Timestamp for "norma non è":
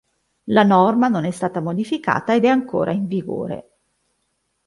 0.63-1.29